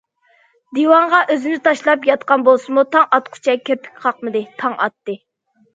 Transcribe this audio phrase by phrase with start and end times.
[0.77, 4.45] دىۋانغا ئۆزىنى تاشلاپ ياتقان بولسىمۇ تاڭ ئاتقۇچە كىرپىك قاقمىدى...
[4.65, 5.23] تاڭ ئاتتى.